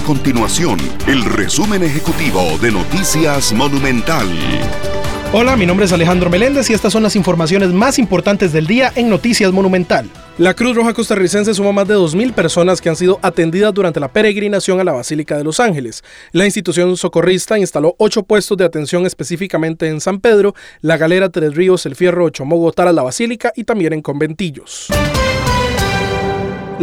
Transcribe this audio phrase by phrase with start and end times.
[0.00, 4.26] continuación el resumen ejecutivo de Noticias Monumental.
[5.34, 8.92] Hola, mi nombre es Alejandro Meléndez y estas son las informaciones más importantes del día
[8.96, 10.08] en Noticias Monumental.
[10.38, 14.08] La Cruz Roja Costarricense suma más de 2.000 personas que han sido atendidas durante la
[14.08, 16.02] peregrinación a la Basílica de Los Ángeles.
[16.32, 21.54] La institución socorrista instaló ocho puestos de atención específicamente en San Pedro, La Galera, Tres
[21.54, 24.88] Ríos, El Fierro, Chomogo, Tara, La Basílica y también en Conventillos.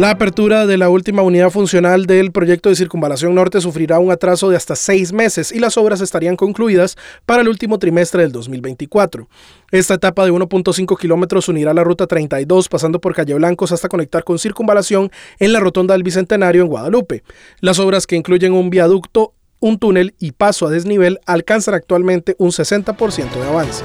[0.00, 4.48] La apertura de la última unidad funcional del proyecto de Circunvalación Norte sufrirá un atraso
[4.48, 9.28] de hasta seis meses y las obras estarían concluidas para el último trimestre del 2024.
[9.70, 14.24] Esta etapa de 1.5 kilómetros unirá la ruta 32 pasando por Calle Blancos hasta conectar
[14.24, 17.22] con Circunvalación en la rotonda del Bicentenario en Guadalupe.
[17.60, 22.52] Las obras que incluyen un viaducto, un túnel y paso a desnivel alcanzan actualmente un
[22.52, 23.84] 60% de avance.